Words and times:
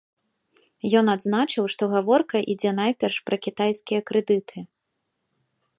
Ён 1.01 1.05
адзначыў, 1.15 1.63
што 1.73 1.83
гаворка 1.93 2.37
ідзе 2.55 2.71
найперш 2.81 3.15
пра 3.29 3.37
кітайскія 3.45 3.99
крэдыты. 4.11 4.57